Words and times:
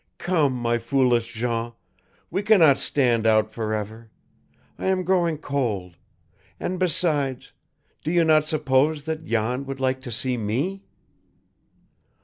"Come, 0.17 0.53
my 0.55 0.79
foolish 0.79 1.31
Jean, 1.31 1.73
we 2.31 2.41
can 2.41 2.59
not 2.59 2.79
stand 2.79 3.27
out 3.27 3.51
for 3.51 3.71
ever. 3.71 4.09
I 4.79 4.87
am 4.87 5.03
growing 5.03 5.37
cold. 5.37 5.95
And 6.59 6.79
besides, 6.79 7.51
do 8.03 8.11
you 8.11 8.23
not 8.25 8.45
suppose 8.45 9.05
that 9.05 9.25
Jan 9.25 9.63
would 9.67 9.79
like 9.79 10.01
to 10.01 10.11
see 10.11 10.37
ME?" 10.37 10.81